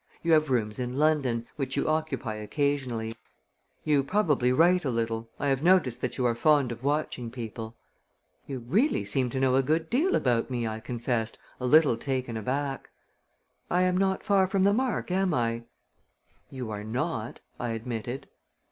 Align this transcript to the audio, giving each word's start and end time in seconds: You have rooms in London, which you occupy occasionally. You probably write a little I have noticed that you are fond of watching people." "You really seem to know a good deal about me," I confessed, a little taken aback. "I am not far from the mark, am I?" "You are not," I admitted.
You 0.23 0.31
have 0.31 0.49
rooms 0.49 0.79
in 0.79 0.97
London, 0.97 1.45
which 1.57 1.77
you 1.77 1.87
occupy 1.87 2.33
occasionally. 2.33 3.15
You 3.83 4.03
probably 4.03 4.51
write 4.51 4.83
a 4.83 4.89
little 4.89 5.29
I 5.39 5.49
have 5.49 5.61
noticed 5.61 6.01
that 6.01 6.17
you 6.17 6.25
are 6.25 6.33
fond 6.33 6.71
of 6.71 6.83
watching 6.83 7.29
people." 7.29 7.75
"You 8.47 8.61
really 8.67 9.05
seem 9.05 9.29
to 9.29 9.39
know 9.39 9.55
a 9.57 9.61
good 9.61 9.91
deal 9.91 10.15
about 10.15 10.49
me," 10.49 10.65
I 10.67 10.79
confessed, 10.79 11.37
a 11.59 11.67
little 11.67 11.97
taken 11.97 12.35
aback. 12.35 12.89
"I 13.69 13.83
am 13.83 13.95
not 13.95 14.23
far 14.23 14.47
from 14.47 14.63
the 14.63 14.73
mark, 14.73 15.11
am 15.11 15.35
I?" 15.35 15.65
"You 16.49 16.71
are 16.71 16.83
not," 16.83 17.39
I 17.59 17.69
admitted. 17.69 18.27